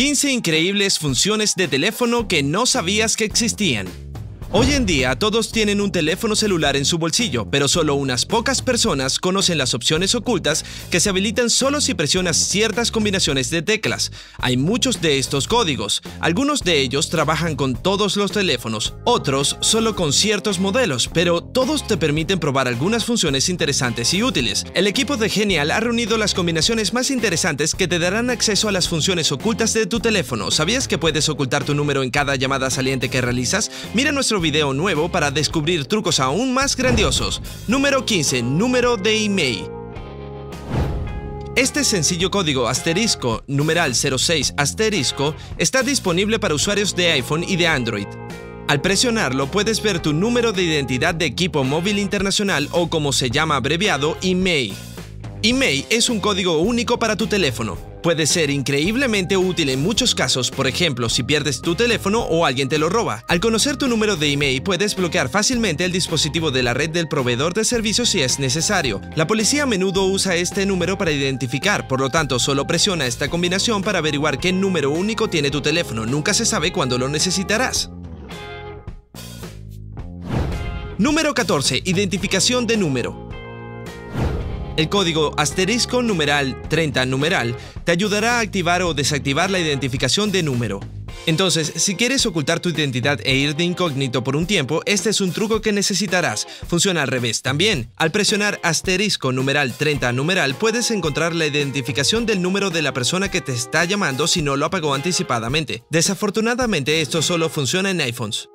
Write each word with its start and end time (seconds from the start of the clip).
15 0.00 0.32
increíbles 0.32 0.98
funciones 0.98 1.56
de 1.56 1.68
teléfono 1.68 2.26
que 2.26 2.42
no 2.42 2.64
sabías 2.64 3.16
que 3.16 3.26
existían. 3.26 4.09
Hoy 4.52 4.72
en 4.72 4.84
día 4.84 5.14
todos 5.14 5.52
tienen 5.52 5.80
un 5.80 5.92
teléfono 5.92 6.34
celular 6.34 6.76
en 6.76 6.84
su 6.84 6.98
bolsillo, 6.98 7.48
pero 7.48 7.68
solo 7.68 7.94
unas 7.94 8.26
pocas 8.26 8.62
personas 8.62 9.20
conocen 9.20 9.58
las 9.58 9.74
opciones 9.74 10.16
ocultas 10.16 10.64
que 10.90 10.98
se 10.98 11.08
habilitan 11.08 11.50
solo 11.50 11.80
si 11.80 11.94
presionas 11.94 12.36
ciertas 12.36 12.90
combinaciones 12.90 13.50
de 13.50 13.62
teclas. 13.62 14.10
Hay 14.38 14.56
muchos 14.56 15.00
de 15.00 15.20
estos 15.20 15.46
códigos. 15.46 16.02
Algunos 16.18 16.64
de 16.64 16.80
ellos 16.80 17.10
trabajan 17.10 17.54
con 17.54 17.76
todos 17.76 18.16
los 18.16 18.32
teléfonos, 18.32 18.94
otros 19.04 19.56
solo 19.60 19.94
con 19.94 20.12
ciertos 20.12 20.58
modelos, 20.58 21.08
pero 21.14 21.44
todos 21.44 21.86
te 21.86 21.96
permiten 21.96 22.40
probar 22.40 22.66
algunas 22.66 23.04
funciones 23.04 23.48
interesantes 23.50 24.12
y 24.14 24.24
útiles. 24.24 24.66
El 24.74 24.88
equipo 24.88 25.16
de 25.16 25.28
Genial 25.28 25.70
ha 25.70 25.78
reunido 25.78 26.18
las 26.18 26.34
combinaciones 26.34 26.92
más 26.92 27.12
interesantes 27.12 27.76
que 27.76 27.86
te 27.86 28.00
darán 28.00 28.30
acceso 28.30 28.68
a 28.68 28.72
las 28.72 28.88
funciones 28.88 29.30
ocultas 29.30 29.74
de 29.74 29.86
tu 29.86 30.00
teléfono. 30.00 30.50
¿Sabías 30.50 30.88
que 30.88 30.98
puedes 30.98 31.28
ocultar 31.28 31.62
tu 31.62 31.76
número 31.76 32.02
en 32.02 32.10
cada 32.10 32.34
llamada 32.34 32.68
saliente 32.68 33.10
que 33.10 33.20
realizas? 33.20 33.70
Mira 33.94 34.10
nuestro 34.10 34.39
video 34.40 34.72
nuevo 34.72 35.08
para 35.08 35.30
descubrir 35.30 35.86
trucos 35.86 36.20
aún 36.20 36.52
más 36.52 36.76
grandiosos. 36.76 37.40
Número 37.68 38.04
15. 38.04 38.42
Número 38.42 38.96
de 38.96 39.24
email. 39.24 39.68
Este 41.56 41.84
sencillo 41.84 42.30
código 42.30 42.68
asterisco 42.68 43.42
numeral 43.46 43.94
06 43.94 44.54
asterisco 44.56 45.34
está 45.58 45.82
disponible 45.82 46.38
para 46.38 46.54
usuarios 46.54 46.96
de 46.96 47.12
iPhone 47.12 47.44
y 47.46 47.56
de 47.56 47.66
Android. 47.66 48.06
Al 48.68 48.80
presionarlo 48.80 49.50
puedes 49.50 49.82
ver 49.82 50.00
tu 50.00 50.12
número 50.12 50.52
de 50.52 50.62
identidad 50.62 51.14
de 51.14 51.26
equipo 51.26 51.64
móvil 51.64 51.98
internacional 51.98 52.68
o 52.70 52.88
como 52.88 53.12
se 53.12 53.28
llama 53.28 53.56
abreviado 53.56 54.16
email. 54.22 54.74
Email 55.42 55.84
es 55.90 56.08
un 56.08 56.20
código 56.20 56.58
único 56.58 56.98
para 56.98 57.16
tu 57.16 57.26
teléfono. 57.26 57.89
Puede 58.02 58.26
ser 58.26 58.48
increíblemente 58.48 59.36
útil 59.36 59.68
en 59.68 59.82
muchos 59.82 60.14
casos, 60.14 60.50
por 60.50 60.66
ejemplo, 60.66 61.10
si 61.10 61.22
pierdes 61.22 61.60
tu 61.60 61.74
teléfono 61.74 62.22
o 62.22 62.46
alguien 62.46 62.70
te 62.70 62.78
lo 62.78 62.88
roba. 62.88 63.24
Al 63.28 63.40
conocer 63.40 63.76
tu 63.76 63.88
número 63.88 64.16
de 64.16 64.32
email 64.32 64.62
puedes 64.62 64.96
bloquear 64.96 65.28
fácilmente 65.28 65.84
el 65.84 65.92
dispositivo 65.92 66.50
de 66.50 66.62
la 66.62 66.72
red 66.72 66.88
del 66.88 67.08
proveedor 67.08 67.52
de 67.52 67.64
servicios 67.64 68.08
si 68.08 68.22
es 68.22 68.38
necesario. 68.38 69.02
La 69.16 69.26
policía 69.26 69.64
a 69.64 69.66
menudo 69.66 70.06
usa 70.06 70.36
este 70.36 70.64
número 70.64 70.96
para 70.96 71.12
identificar, 71.12 71.88
por 71.88 72.00
lo 72.00 72.08
tanto 72.08 72.38
solo 72.38 72.66
presiona 72.66 73.06
esta 73.06 73.28
combinación 73.28 73.82
para 73.82 73.98
averiguar 73.98 74.38
qué 74.38 74.50
número 74.50 74.90
único 74.90 75.28
tiene 75.28 75.50
tu 75.50 75.60
teléfono. 75.60 76.06
Nunca 76.06 76.32
se 76.32 76.46
sabe 76.46 76.72
cuándo 76.72 76.96
lo 76.96 77.08
necesitarás. 77.08 77.90
Número 80.96 81.34
14. 81.34 81.82
Identificación 81.84 82.66
de 82.66 82.76
número. 82.78 83.29
El 84.76 84.88
código 84.88 85.34
asterisco 85.36 86.02
numeral 86.02 86.60
30 86.68 87.06
numeral 87.06 87.56
te 87.84 87.92
ayudará 87.92 88.38
a 88.38 88.40
activar 88.40 88.82
o 88.82 88.94
desactivar 88.94 89.50
la 89.50 89.58
identificación 89.58 90.30
de 90.32 90.42
número. 90.42 90.80
Entonces, 91.26 91.72
si 91.76 91.96
quieres 91.96 92.24
ocultar 92.24 92.60
tu 92.60 92.70
identidad 92.70 93.20
e 93.24 93.34
ir 93.34 93.54
de 93.54 93.64
incógnito 93.64 94.24
por 94.24 94.36
un 94.36 94.46
tiempo, 94.46 94.80
este 94.86 95.10
es 95.10 95.20
un 95.20 95.32
truco 95.32 95.60
que 95.60 95.72
necesitarás. 95.72 96.46
Funciona 96.66 97.02
al 97.02 97.08
revés 97.08 97.42
también. 97.42 97.90
Al 97.96 98.10
presionar 98.10 98.58
asterisco 98.62 99.32
numeral 99.32 99.74
30 99.74 100.12
numeral, 100.12 100.54
puedes 100.54 100.90
encontrar 100.90 101.34
la 101.34 101.46
identificación 101.46 102.24
del 102.24 102.40
número 102.40 102.70
de 102.70 102.82
la 102.82 102.94
persona 102.94 103.30
que 103.30 103.40
te 103.40 103.52
está 103.52 103.84
llamando 103.84 104.26
si 104.26 104.40
no 104.40 104.56
lo 104.56 104.66
apagó 104.66 104.94
anticipadamente. 104.94 105.84
Desafortunadamente, 105.90 107.00
esto 107.00 107.22
solo 107.22 107.48
funciona 107.48 107.90
en 107.90 108.00
iPhones. 108.00 108.48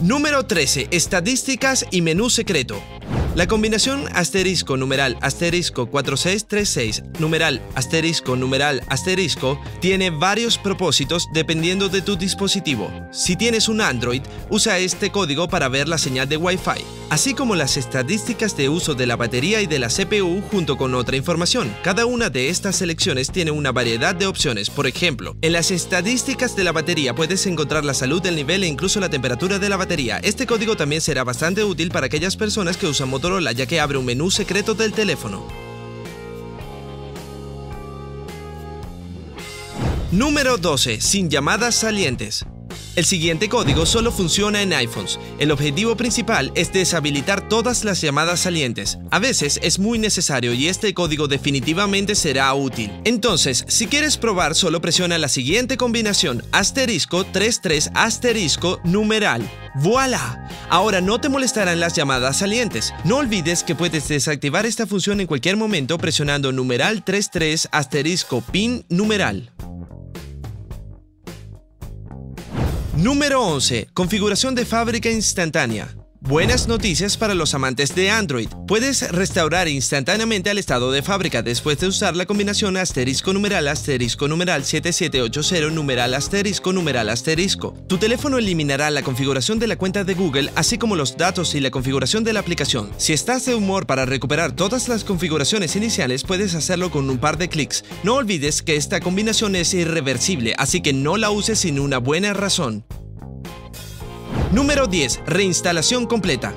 Número 0.00 0.46
13. 0.46 0.88
Estadísticas 0.92 1.84
y 1.90 2.02
menú 2.02 2.30
secreto. 2.30 2.80
La 3.34 3.46
combinación 3.46 4.04
asterisco 4.14 4.76
numeral 4.76 5.16
asterisco 5.20 5.88
4636 5.88 7.20
numeral 7.20 7.62
asterisco 7.76 8.34
numeral 8.34 8.82
asterisco 8.88 9.60
tiene 9.80 10.10
varios 10.10 10.58
propósitos 10.58 11.28
dependiendo 11.32 11.88
de 11.88 12.02
tu 12.02 12.16
dispositivo. 12.16 12.90
Si 13.12 13.36
tienes 13.36 13.68
un 13.68 13.80
Android, 13.80 14.22
usa 14.50 14.78
este 14.78 15.10
código 15.10 15.48
para 15.48 15.68
ver 15.68 15.88
la 15.88 15.98
señal 15.98 16.28
de 16.28 16.36
Wi-Fi, 16.36 16.84
así 17.10 17.34
como 17.34 17.54
las 17.54 17.76
estadísticas 17.76 18.56
de 18.56 18.68
uso 18.68 18.94
de 18.94 19.06
la 19.06 19.16
batería 19.16 19.60
y 19.60 19.66
de 19.66 19.78
la 19.78 19.88
CPU 19.88 20.42
junto 20.50 20.76
con 20.76 20.94
otra 20.94 21.16
información. 21.16 21.72
Cada 21.82 22.06
una 22.06 22.30
de 22.30 22.48
estas 22.48 22.76
selecciones 22.76 23.30
tiene 23.30 23.50
una 23.50 23.72
variedad 23.72 24.14
de 24.14 24.26
opciones. 24.26 24.68
Por 24.68 24.86
ejemplo, 24.86 25.36
en 25.42 25.52
las 25.52 25.70
estadísticas 25.70 26.56
de 26.56 26.64
la 26.64 26.72
batería 26.72 27.14
puedes 27.14 27.46
encontrar 27.46 27.84
la 27.84 27.94
salud 27.94 28.20
del 28.20 28.36
nivel 28.36 28.64
e 28.64 28.68
incluso 28.68 28.98
la 28.98 29.10
temperatura 29.10 29.58
de 29.58 29.68
la 29.68 29.76
batería. 29.76 30.18
Este 30.22 30.46
código 30.46 30.76
también 30.76 31.00
será 31.00 31.24
bastante 31.24 31.62
útil 31.62 31.90
para 31.90 32.06
aquellas 32.06 32.36
personas 32.36 32.76
que 32.76 32.86
usan 32.86 33.10
motor 33.18 33.54
ya 33.54 33.66
que 33.66 33.80
abre 33.80 33.98
un 33.98 34.04
menú 34.04 34.30
secreto 34.30 34.74
del 34.74 34.92
teléfono. 34.92 35.44
Número 40.12 40.56
12. 40.56 41.00
Sin 41.00 41.28
llamadas 41.28 41.74
salientes. 41.74 42.46
El 42.94 43.04
siguiente 43.04 43.48
código 43.48 43.86
solo 43.86 44.10
funciona 44.10 44.62
en 44.62 44.72
iPhones. 44.72 45.20
El 45.38 45.52
objetivo 45.52 45.96
principal 45.96 46.50
es 46.54 46.72
deshabilitar 46.72 47.48
todas 47.48 47.84
las 47.84 48.00
llamadas 48.00 48.40
salientes. 48.40 48.98
A 49.10 49.18
veces 49.18 49.60
es 49.62 49.78
muy 49.78 49.98
necesario 49.98 50.52
y 50.52 50.66
este 50.66 50.94
código 50.94 51.28
definitivamente 51.28 52.14
será 52.14 52.52
útil. 52.54 52.90
Entonces, 53.04 53.64
si 53.68 53.86
quieres 53.86 54.16
probar, 54.16 54.54
solo 54.54 54.80
presiona 54.80 55.18
la 55.18 55.28
siguiente 55.28 55.76
combinación 55.76 56.42
asterisco 56.50 57.24
33 57.24 57.90
asterisco 57.94 58.80
numeral. 58.82 59.48
¡Voilà! 59.80 60.48
Ahora 60.70 61.00
no 61.00 61.20
te 61.20 61.28
molestarán 61.28 61.80
las 61.80 61.94
llamadas 61.94 62.38
salientes. 62.38 62.92
No 63.04 63.18
olvides 63.18 63.62
que 63.62 63.74
puedes 63.74 64.08
desactivar 64.08 64.66
esta 64.66 64.86
función 64.86 65.20
en 65.20 65.26
cualquier 65.26 65.56
momento 65.56 65.98
presionando 65.98 66.52
numeral 66.52 67.04
33 67.04 67.68
asterisco 67.72 68.40
pin 68.40 68.84
numeral. 68.88 69.52
Número 72.96 73.40
11. 73.42 73.88
Configuración 73.94 74.56
de 74.56 74.64
fábrica 74.64 75.08
instantánea. 75.08 75.97
Buenas 76.28 76.68
noticias 76.68 77.16
para 77.16 77.34
los 77.34 77.54
amantes 77.54 77.94
de 77.94 78.10
Android. 78.10 78.50
Puedes 78.66 79.10
restaurar 79.12 79.66
instantáneamente 79.66 80.50
al 80.50 80.58
estado 80.58 80.92
de 80.92 81.00
fábrica 81.00 81.40
después 81.40 81.78
de 81.78 81.86
usar 81.86 82.16
la 82.16 82.26
combinación 82.26 82.76
asterisco 82.76 83.32
numeral 83.32 83.66
asterisco 83.66 84.28
numeral 84.28 84.62
7780 84.62 85.74
numeral 85.74 86.12
asterisco 86.12 86.74
numeral 86.74 87.08
asterisco. 87.08 87.72
Tu 87.86 87.96
teléfono 87.96 88.36
eliminará 88.36 88.90
la 88.90 89.00
configuración 89.00 89.58
de 89.58 89.68
la 89.68 89.76
cuenta 89.76 90.04
de 90.04 90.12
Google 90.12 90.52
así 90.54 90.76
como 90.76 90.96
los 90.96 91.16
datos 91.16 91.54
y 91.54 91.60
la 91.60 91.70
configuración 91.70 92.24
de 92.24 92.34
la 92.34 92.40
aplicación. 92.40 92.90
Si 92.98 93.14
estás 93.14 93.46
de 93.46 93.54
humor 93.54 93.86
para 93.86 94.04
recuperar 94.04 94.52
todas 94.52 94.86
las 94.88 95.04
configuraciones 95.04 95.76
iniciales 95.76 96.24
puedes 96.24 96.54
hacerlo 96.54 96.90
con 96.90 97.08
un 97.08 97.16
par 97.16 97.38
de 97.38 97.48
clics. 97.48 97.86
No 98.02 98.16
olvides 98.16 98.60
que 98.60 98.76
esta 98.76 99.00
combinación 99.00 99.56
es 99.56 99.72
irreversible 99.72 100.54
así 100.58 100.82
que 100.82 100.92
no 100.92 101.16
la 101.16 101.30
uses 101.30 101.60
sin 101.60 101.80
una 101.80 101.96
buena 101.96 102.34
razón. 102.34 102.84
Número 104.52 104.86
10. 104.86 105.24
Reinstalación 105.26 106.06
completa. 106.06 106.54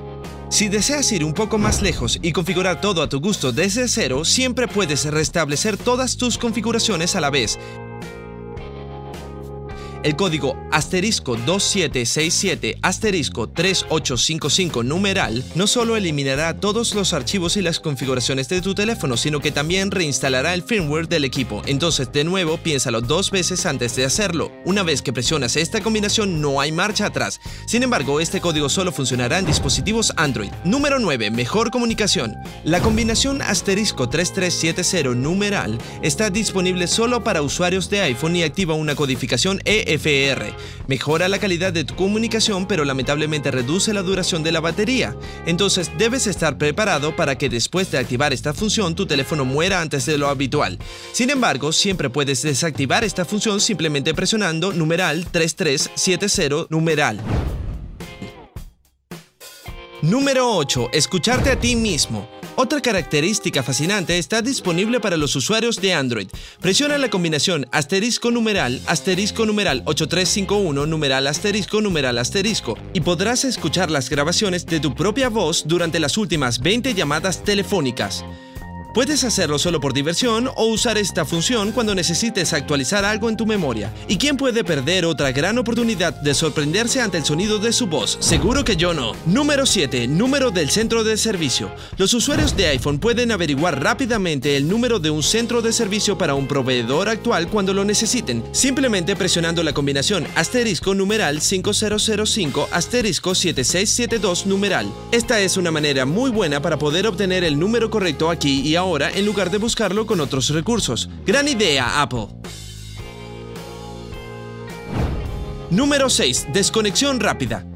Si 0.50 0.70
deseas 0.70 1.12
ir 1.12 1.26
un 1.26 1.34
poco 1.34 1.58
más 1.58 1.82
lejos 1.82 2.20
y 2.22 2.32
configurar 2.32 2.80
todo 2.80 3.02
a 3.02 3.10
tu 3.10 3.20
gusto 3.20 3.52
desde 3.52 3.88
cero, 3.90 4.24
siempre 4.24 4.68
puedes 4.68 5.06
restablecer 5.06 5.78
todas 5.78 6.16
tus 6.16 6.38
configuraciones 6.38 7.16
a 7.16 7.22
la 7.22 7.30
vez 7.30 7.60
el 10.04 10.16
código 10.16 10.58
asterisco 10.72 11.36
2767 11.36 12.78
asterisco 12.82 13.48
3855 13.50 14.84
numeral 14.84 15.44
no 15.56 15.68
solo 15.68 15.96
eliminará 15.96 16.60
todos 16.60 16.96
los 16.96 17.14
archivos 17.14 17.58
y 17.58 17.62
las 17.62 17.80
configuraciones 17.80 18.50
de 18.50 18.62
tu 18.62 18.74
teléfono, 18.74 19.18
sino 19.18 19.40
que 19.40 19.52
también 19.52 19.92
reinstalará 19.92 20.54
el 20.54 20.64
firmware 20.64 21.08
del 21.08 21.26
equipo. 21.26 21.62
Entonces, 21.66 22.12
de 22.12 22.24
nuevo, 22.24 22.58
piénsalo 22.58 23.02
dos 23.02 23.32
veces 23.32 23.66
antes 23.66 23.96
de 23.96 24.06
hacerlo. 24.06 24.52
Una 24.66 24.84
vez 24.84 25.02
que 25.02 25.14
presionas 25.14 25.56
esta 25.56 25.82
combinación, 25.82 26.42
no 26.42 26.62
hay 26.62 26.72
marcha 26.72 27.06
atrás. 27.06 27.40
Sin 27.68 27.84
embargo, 27.84 28.20
este 28.20 28.42
código 28.42 28.70
solo 28.70 28.92
funcionará 28.92 29.40
en 29.40 29.46
dispositivos 29.46 30.14
Android. 30.18 30.52
Número 30.64 31.00
9. 31.00 31.32
Mejor 31.32 31.72
comunicación. 31.72 32.36
La 32.64 32.80
combinación 32.82 33.42
asterisco 33.42 34.10
3370 34.10 35.16
numeral 35.16 35.78
está 36.02 36.30
disponible 36.30 36.88
solo 36.88 37.24
para 37.24 37.42
usuarios 37.42 37.90
de 37.90 38.02
iPhone 38.02 38.36
y 38.36 38.44
activa 38.44 38.74
una 38.74 38.96
codificación 38.96 39.62
EE 39.66 39.91
FR. 39.98 40.54
Mejora 40.88 41.28
la 41.28 41.40
calidad 41.40 41.74
de 41.74 41.84
tu 41.84 41.96
comunicación, 41.96 42.68
pero 42.68 42.86
lamentablemente 42.86 43.52
reduce 43.52 43.94
la 43.94 44.02
duración 44.02 44.44
de 44.44 44.52
la 44.52 44.60
batería. 44.60 45.16
Entonces 45.46 45.92
debes 45.98 46.28
estar 46.28 46.58
preparado 46.58 47.16
para 47.16 47.38
que 47.38 47.50
después 47.50 47.92
de 47.92 47.98
activar 47.98 48.34
esta 48.34 48.54
función 48.54 48.96
tu 48.96 49.06
teléfono 49.06 49.46
muera 49.46 49.82
antes 49.82 50.06
de 50.06 50.18
lo 50.18 50.28
habitual. 50.28 50.80
Sin 51.12 51.30
embargo, 51.30 51.72
siempre 51.72 52.10
puedes 52.10 52.42
desactivar 52.42 53.04
esta 53.04 53.26
función 53.26 53.60
simplemente 53.60 54.14
presionando 54.14 54.74
numeral 54.74 55.26
3370 55.32 56.68
numeral. 56.70 57.20
Número 60.02 60.56
8. 60.56 60.90
Escucharte 60.94 61.52
a 61.52 61.60
ti 61.60 61.76
mismo. 61.76 62.41
Otra 62.58 62.82
característica 62.82 63.64
fascinante 63.64 64.18
está 64.18 64.42
disponible 64.42 65.00
para 65.00 65.16
los 65.16 65.36
usuarios 65.36 65.80
de 65.80 65.94
Android. 65.94 66.28
Presiona 66.60 66.98
la 66.98 67.10
combinación 67.10 67.66
asterisco 67.72 68.30
numeral, 68.30 68.82
asterisco 68.88 69.46
numeral 69.46 69.84
8351, 69.86 70.86
numeral 70.86 71.28
asterisco 71.28 71.82
numeral 71.82 72.18
asterisco 72.18 72.78
y 72.94 73.02
podrás 73.02 73.46
escuchar 73.46 73.90
las 73.90 74.10
grabaciones 74.10 74.66
de 74.66 74.82
tu 74.82 74.94
propia 74.94 75.30
voz 75.30 75.64
durante 75.66 76.00
las 76.00 76.18
últimas 76.18 76.60
20 76.60 76.94
llamadas 76.94 77.44
telefónicas. 77.44 78.26
Puedes 78.94 79.24
hacerlo 79.24 79.58
solo 79.58 79.80
por 79.80 79.94
diversión 79.94 80.50
o 80.58 80.66
usar 80.66 80.98
esta 80.98 81.24
función 81.24 81.72
cuando 81.72 81.96
necesites 81.96 82.52
actualizar 82.52 83.06
algo 83.06 83.30
en 83.30 83.38
tu 83.38 83.46
memoria. 83.46 83.94
¿Y 84.10 84.18
quién 84.18 84.36
puede 84.36 84.66
perder 84.66 85.06
otra 85.06 85.32
gran 85.32 85.58
oportunidad 85.58 86.14
de 86.14 86.34
sorprenderse 86.34 87.00
ante 87.00 87.18
el 87.18 87.24
sonido 87.24 87.58
de 87.58 87.72
su 87.72 87.88
voz? 87.88 88.18
Seguro 88.20 88.66
que 88.66 88.76
yo 88.76 88.94
no. 88.94 89.14
Número 89.26 89.66
7. 89.66 90.10
Número 90.10 90.52
del 90.52 90.70
centro 90.70 91.06
de 91.06 91.16
servicio. 91.16 91.72
Los 91.96 92.14
usuarios 92.14 92.58
de 92.58 92.68
iPhone 92.68 93.00
pueden 93.00 93.32
averiguar 93.32 93.82
rápidamente 93.82 94.58
el 94.58 94.68
número 94.68 95.00
de 95.00 95.10
un 95.10 95.24
centro 95.24 95.62
de 95.62 95.72
servicio 95.72 96.18
para 96.18 96.36
un 96.36 96.46
proveedor 96.46 97.08
actual 97.08 97.48
cuando 97.48 97.74
lo 97.74 97.86
necesiten, 97.86 98.44
simplemente 98.52 99.16
presionando 99.16 99.64
la 99.64 99.72
combinación 99.72 100.28
asterisco 100.36 100.94
numeral 100.96 101.40
5005 101.40 102.68
asterisco 102.74 103.36
7672 103.36 104.48
numeral. 104.48 104.92
Esta 105.14 105.40
es 105.40 105.56
una 105.56 105.72
manera 105.72 106.06
muy 106.06 106.30
buena 106.30 106.62
para 106.62 106.78
poder 106.78 107.08
obtener 107.08 107.46
el 107.46 107.58
número 107.58 107.90
correcto 107.90 108.30
aquí 108.30 108.60
y 108.60 108.81
ahora 108.82 109.12
en 109.12 109.26
lugar 109.26 109.50
de 109.52 109.60
buscarlo 109.60 110.06
con 110.06 110.20
otros 110.20 110.50
recursos. 110.50 111.10
Gran 111.26 111.48
idea, 111.48 112.02
Apple. 112.02 112.28
Número 115.70 116.10
6. 116.10 116.48
Desconexión 116.52 117.20
rápida. 117.20 117.71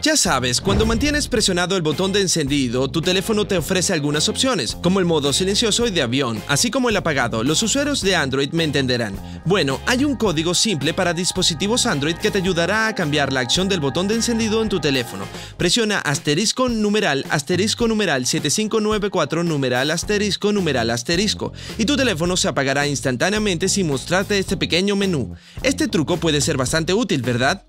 Ya 0.00 0.16
sabes, 0.16 0.60
cuando 0.60 0.86
mantienes 0.86 1.26
presionado 1.26 1.76
el 1.76 1.82
botón 1.82 2.12
de 2.12 2.20
encendido, 2.20 2.88
tu 2.88 3.02
teléfono 3.02 3.48
te 3.48 3.56
ofrece 3.56 3.92
algunas 3.92 4.28
opciones, 4.28 4.76
como 4.80 5.00
el 5.00 5.06
modo 5.06 5.32
silencioso 5.32 5.88
y 5.88 5.90
de 5.90 6.02
avión, 6.02 6.40
así 6.46 6.70
como 6.70 6.88
el 6.88 6.96
apagado. 6.96 7.42
Los 7.42 7.64
usuarios 7.64 8.00
de 8.02 8.14
Android 8.14 8.50
me 8.52 8.62
entenderán. 8.62 9.16
Bueno, 9.44 9.80
hay 9.86 10.04
un 10.04 10.14
código 10.14 10.54
simple 10.54 10.94
para 10.94 11.14
dispositivos 11.14 11.84
Android 11.84 12.14
que 12.14 12.30
te 12.30 12.38
ayudará 12.38 12.86
a 12.86 12.94
cambiar 12.94 13.32
la 13.32 13.40
acción 13.40 13.68
del 13.68 13.80
botón 13.80 14.06
de 14.06 14.14
encendido 14.14 14.62
en 14.62 14.68
tu 14.68 14.78
teléfono. 14.78 15.24
Presiona 15.56 15.98
asterisco 15.98 16.68
numeral 16.68 17.24
asterisco 17.28 17.88
numeral 17.88 18.24
7594 18.24 19.42
numeral 19.42 19.90
asterisco 19.90 20.52
numeral 20.52 20.90
asterisco 20.90 21.52
y 21.76 21.86
tu 21.86 21.96
teléfono 21.96 22.36
se 22.36 22.46
apagará 22.46 22.86
instantáneamente 22.86 23.68
sin 23.68 23.88
mostrarte 23.88 24.38
este 24.38 24.56
pequeño 24.56 24.94
menú. 24.94 25.34
Este 25.64 25.88
truco 25.88 26.18
puede 26.18 26.40
ser 26.40 26.56
bastante 26.56 26.94
útil, 26.94 27.22
¿verdad? 27.22 27.64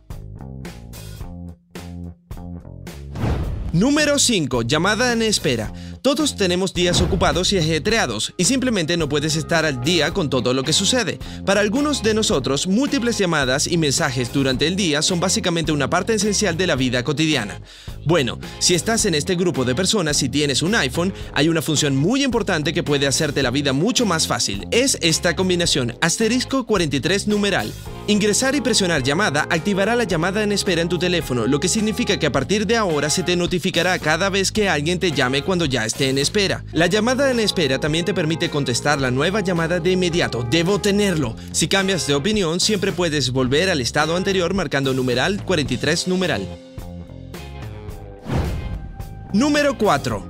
Número 3.73 4.17
5. 4.17 4.63
Llamada 4.63 5.13
en 5.13 5.21
espera. 5.21 5.71
Todos 6.01 6.37
tenemos 6.37 6.73
días 6.73 7.01
ocupados 7.01 7.51
y 7.51 7.57
ajetreados 7.57 8.33
y 8.37 8.45
simplemente 8.45 8.95
no 8.95 9.09
puedes 9.09 9.35
estar 9.35 9.65
al 9.65 9.81
día 9.81 10.13
con 10.13 10.29
todo 10.29 10.53
lo 10.53 10.63
que 10.63 10.71
sucede. 10.71 11.19
Para 11.45 11.59
algunos 11.59 12.01
de 12.03 12.13
nosotros, 12.13 12.67
múltiples 12.67 13.17
llamadas 13.17 13.67
y 13.67 13.77
mensajes 13.77 14.31
durante 14.31 14.65
el 14.65 14.77
día 14.77 15.01
son 15.01 15.19
básicamente 15.19 15.73
una 15.73 15.89
parte 15.89 16.13
esencial 16.13 16.55
de 16.55 16.67
la 16.67 16.77
vida 16.77 17.03
cotidiana. 17.03 17.59
Bueno, 18.05 18.39
si 18.59 18.75
estás 18.75 19.05
en 19.05 19.13
este 19.13 19.35
grupo 19.35 19.65
de 19.65 19.75
personas 19.75 20.23
y 20.23 20.29
tienes 20.29 20.61
un 20.61 20.73
iPhone, 20.75 21.13
hay 21.33 21.49
una 21.49 21.61
función 21.61 21.97
muy 21.97 22.23
importante 22.23 22.71
que 22.71 22.83
puede 22.83 23.05
hacerte 23.05 23.43
la 23.43 23.51
vida 23.51 23.73
mucho 23.73 24.05
más 24.05 24.25
fácil. 24.25 24.67
Es 24.71 24.97
esta 25.01 25.35
combinación 25.35 25.97
asterisco 25.99 26.65
43 26.65 27.27
numeral. 27.27 27.73
Ingresar 28.07 28.55
y 28.55 28.61
presionar 28.61 29.03
llamada 29.03 29.45
activará 29.51 29.95
la 29.95 30.05
llamada 30.05 30.41
en 30.41 30.51
espera 30.51 30.81
en 30.81 30.89
tu 30.89 30.97
teléfono, 30.97 31.45
lo 31.45 31.59
que 31.59 31.67
significa 31.67 32.17
que 32.17 32.25
a 32.25 32.31
partir 32.31 32.65
de 32.65 32.75
ahora 32.75 33.09
se 33.09 33.21
te 33.21 33.35
notificará 33.35 33.99
cada 33.99 34.29
vez 34.29 34.51
que 34.51 34.67
alguien 34.67 34.97
te 34.97 35.11
llame 35.11 35.43
cuando 35.43 35.65
ya 35.65 35.85
esté 35.89 36.09
en 36.09 36.17
espera. 36.17 36.63
La 36.71 36.87
llamada 36.87 37.29
en 37.29 37.39
espera 37.39 37.79
también 37.79 38.05
te 38.05 38.13
permite 38.13 38.49
contestar 38.49 39.01
la 39.01 39.11
nueva 39.11 39.41
llamada 39.41 39.79
de 39.79 39.91
inmediato. 39.91 40.47
Debo 40.49 40.79
tenerlo. 40.79 41.35
Si 41.51 41.67
cambias 41.67 42.07
de 42.07 42.15
opinión, 42.15 42.59
siempre 42.59 42.93
puedes 42.93 43.31
volver 43.31 43.69
al 43.69 43.81
estado 43.81 44.15
anterior 44.15 44.53
marcando 44.53 44.93
numeral 44.93 45.43
43 45.43 46.07
numeral. 46.07 46.47
Número 49.33 49.77
4. 49.77 50.23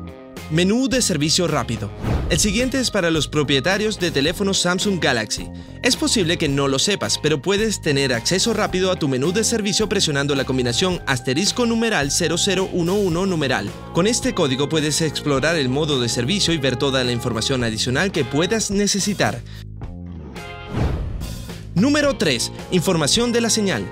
Menú 0.51 0.89
de 0.89 1.01
servicio 1.01 1.47
rápido. 1.47 1.89
El 2.29 2.39
siguiente 2.39 2.79
es 2.79 2.91
para 2.91 3.09
los 3.09 3.27
propietarios 3.27 3.99
de 3.99 4.11
teléfonos 4.11 4.59
Samsung 4.59 5.03
Galaxy. 5.03 5.49
Es 5.81 5.95
posible 5.95 6.37
que 6.37 6.47
no 6.47 6.67
lo 6.67 6.77
sepas, 6.77 7.17
pero 7.17 7.41
puedes 7.41 7.81
tener 7.81 8.13
acceso 8.13 8.53
rápido 8.53 8.91
a 8.91 8.97
tu 8.97 9.07
menú 9.07 9.31
de 9.31 9.43
servicio 9.43 9.89
presionando 9.89 10.35
la 10.35 10.45
combinación 10.45 11.01
asterisco 11.07 11.65
numeral 11.65 12.11
0011 12.11 13.25
numeral. 13.25 13.71
Con 13.93 14.05
este 14.05 14.35
código 14.35 14.69
puedes 14.69 15.01
explorar 15.01 15.55
el 15.55 15.69
modo 15.69 15.99
de 15.99 16.07
servicio 16.07 16.53
y 16.53 16.59
ver 16.59 16.75
toda 16.75 17.03
la 17.03 17.11
información 17.11 17.63
adicional 17.63 18.11
que 18.11 18.23
puedas 18.23 18.69
necesitar. 18.69 19.41
Número 21.73 22.15
3. 22.15 22.51
Información 22.69 23.31
de 23.31 23.41
la 23.41 23.49
señal. 23.49 23.91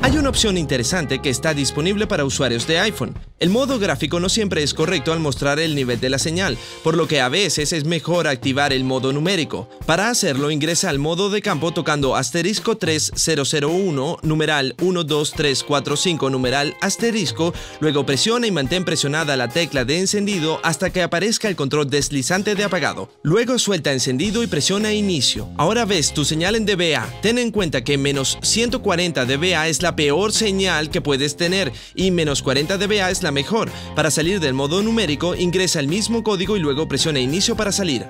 Hay 0.00 0.16
una 0.16 0.30
opción 0.30 0.56
interesante 0.56 1.20
que 1.20 1.28
está 1.28 1.52
disponible 1.52 2.06
para 2.06 2.24
usuarios 2.24 2.66
de 2.66 2.78
iPhone. 2.78 3.14
El 3.40 3.50
modo 3.50 3.80
gráfico 3.80 4.20
no 4.20 4.28
siempre 4.28 4.62
es 4.62 4.74
correcto 4.74 5.12
al 5.12 5.18
mostrar 5.18 5.58
el 5.58 5.74
nivel 5.74 5.98
de 5.98 6.08
la 6.08 6.20
señal, 6.20 6.56
por 6.84 6.96
lo 6.96 7.08
que 7.08 7.20
a 7.20 7.28
veces 7.28 7.72
es 7.72 7.84
mejor 7.84 8.28
activar 8.28 8.72
el 8.72 8.84
modo 8.84 9.12
numérico. 9.12 9.68
Para 9.86 10.08
hacerlo 10.08 10.52
ingresa 10.52 10.88
al 10.88 11.00
modo 11.00 11.30
de 11.30 11.42
campo 11.42 11.74
tocando 11.74 12.14
asterisco 12.14 12.76
3001, 12.76 14.18
numeral 14.22 14.76
12345, 14.78 16.30
numeral 16.30 16.76
asterisco, 16.80 17.52
luego 17.80 18.06
presiona 18.06 18.46
y 18.46 18.52
mantén 18.52 18.84
presionada 18.84 19.36
la 19.36 19.48
tecla 19.48 19.84
de 19.84 19.98
encendido 19.98 20.60
hasta 20.62 20.90
que 20.90 21.02
aparezca 21.02 21.48
el 21.48 21.56
control 21.56 21.90
deslizante 21.90 22.54
de 22.54 22.62
apagado. 22.62 23.10
Luego 23.24 23.58
suelta 23.58 23.92
encendido 23.92 24.44
y 24.44 24.46
presiona 24.46 24.92
inicio. 24.92 25.48
Ahora 25.56 25.84
ves 25.84 26.14
tu 26.14 26.24
señal 26.24 26.54
en 26.54 26.66
dBA. 26.66 27.04
Ten 27.20 27.38
en 27.38 27.50
cuenta 27.50 27.82
que 27.82 27.98
menos 27.98 28.38
140 28.42 29.24
dBA 29.24 29.66
es 29.66 29.82
la 29.82 29.96
peor 29.96 30.32
señal 30.32 30.88
que 30.88 31.00
puedes 31.00 31.36
tener 31.36 31.72
y 31.96 32.12
menos 32.12 32.40
40 32.40 32.78
dBA 32.78 33.10
es 33.10 33.23
la 33.24 33.32
mejor. 33.32 33.70
Para 33.96 34.12
salir 34.12 34.38
del 34.38 34.54
modo 34.54 34.82
numérico, 34.82 35.34
ingresa 35.34 35.80
el 35.80 35.88
mismo 35.88 36.22
código 36.22 36.56
y 36.56 36.60
luego 36.60 36.86
presiona 36.86 37.18
inicio 37.18 37.56
para 37.56 37.72
salir. 37.72 38.06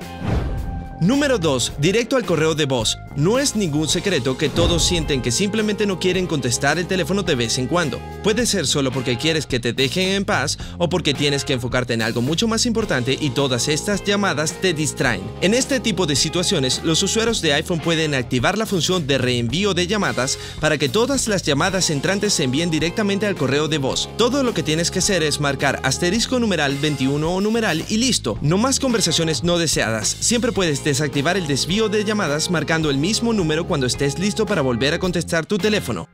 Número 1.00 1.38
2. 1.38 1.72
Directo 1.78 2.16
al 2.16 2.24
correo 2.24 2.54
de 2.54 2.66
voz. 2.66 2.98
No 3.16 3.38
es 3.38 3.56
ningún 3.56 3.88
secreto 3.88 4.38
que 4.38 4.48
todos 4.48 4.84
sienten 4.84 5.22
que 5.22 5.30
simplemente 5.30 5.86
no 5.86 5.98
quieren 5.98 6.26
contestar 6.26 6.78
el 6.78 6.86
teléfono 6.86 7.22
de 7.22 7.34
vez 7.34 7.58
en 7.58 7.66
cuando. 7.66 8.00
Puede 8.22 8.46
ser 8.46 8.66
solo 8.66 8.90
porque 8.90 9.18
quieres 9.18 9.46
que 9.46 9.60
te 9.60 9.72
dejen 9.72 10.08
en 10.10 10.24
paz 10.24 10.58
o 10.78 10.88
porque 10.88 11.14
tienes 11.14 11.44
que 11.44 11.52
enfocarte 11.52 11.94
en 11.94 12.02
algo 12.02 12.22
mucho 12.22 12.48
más 12.48 12.66
importante 12.66 13.16
y 13.20 13.30
todas 13.30 13.68
estas 13.68 14.04
llamadas 14.04 14.60
te 14.60 14.72
distraen. 14.72 15.22
En 15.42 15.54
este 15.54 15.80
tipo 15.80 16.06
de 16.06 16.16
situaciones, 16.16 16.80
los 16.84 17.02
usuarios 17.02 17.40
de 17.40 17.54
iPhone 17.54 17.80
pueden 17.80 18.14
activar 18.14 18.56
la 18.56 18.66
función 18.66 19.06
de 19.06 19.18
reenvío 19.18 19.74
de 19.74 19.86
llamadas 19.86 20.38
para 20.60 20.78
que 20.78 20.88
todas 20.88 21.28
las 21.28 21.42
llamadas 21.42 21.90
entrantes 21.90 22.32
se 22.34 22.44
envíen 22.44 22.70
directamente 22.70 23.26
al 23.26 23.36
correo 23.36 23.68
de 23.68 23.78
voz. 23.78 24.08
Todo 24.16 24.42
lo 24.42 24.54
que 24.54 24.62
tienes 24.62 24.90
que 24.90 25.00
hacer 25.00 25.22
es 25.22 25.40
marcar 25.40 25.80
asterisco 25.82 26.38
numeral 26.38 26.76
21 26.80 27.28
o 27.28 27.40
numeral 27.40 27.84
y 27.88 27.98
listo. 27.98 28.38
No 28.40 28.58
más 28.58 28.80
conversaciones 28.80 29.44
no 29.44 29.58
deseadas. 29.58 30.16
Siempre 30.20 30.52
puedes 30.52 30.84
desactivar 30.94 31.36
el 31.36 31.48
desvío 31.48 31.88
de 31.88 32.04
llamadas 32.04 32.52
marcando 32.52 32.88
el 32.88 32.98
mismo 32.98 33.32
número 33.32 33.66
cuando 33.66 33.84
estés 33.84 34.16
listo 34.16 34.46
para 34.46 34.62
volver 34.62 34.94
a 34.94 35.00
contestar 35.00 35.44
tu 35.44 35.58
teléfono. 35.58 36.08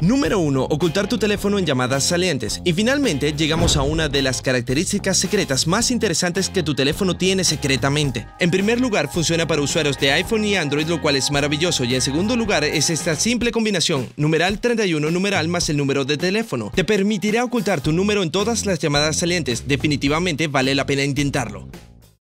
Número 0.00 0.40
1. 0.40 0.64
Ocultar 0.64 1.08
tu 1.08 1.16
teléfono 1.16 1.60
en 1.60 1.64
llamadas 1.64 2.02
salientes. 2.02 2.60
Y 2.64 2.72
finalmente 2.72 3.34
llegamos 3.34 3.76
a 3.76 3.82
una 3.82 4.08
de 4.08 4.20
las 4.20 4.42
características 4.42 5.16
secretas 5.16 5.68
más 5.68 5.92
interesantes 5.92 6.48
que 6.48 6.64
tu 6.64 6.74
teléfono 6.74 7.16
tiene 7.16 7.44
secretamente. 7.44 8.26
En 8.40 8.50
primer 8.50 8.80
lugar, 8.80 9.08
funciona 9.12 9.46
para 9.46 9.62
usuarios 9.62 9.96
de 10.00 10.10
iPhone 10.10 10.44
y 10.44 10.56
Android, 10.56 10.88
lo 10.88 11.00
cual 11.00 11.14
es 11.14 11.30
maravilloso. 11.30 11.84
Y 11.84 11.94
en 11.94 12.00
segundo 12.00 12.34
lugar, 12.34 12.64
es 12.64 12.90
esta 12.90 13.14
simple 13.14 13.52
combinación, 13.52 14.08
numeral 14.16 14.60
31 14.60 15.08
numeral 15.08 15.46
más 15.46 15.68
el 15.68 15.76
número 15.76 16.04
de 16.04 16.16
teléfono. 16.16 16.72
Te 16.74 16.82
permitirá 16.82 17.44
ocultar 17.44 17.80
tu 17.80 17.92
número 17.92 18.24
en 18.24 18.32
todas 18.32 18.66
las 18.66 18.80
llamadas 18.80 19.18
salientes. 19.18 19.68
Definitivamente 19.68 20.48
vale 20.48 20.74
la 20.74 20.84
pena 20.84 21.04
intentarlo. 21.04 21.68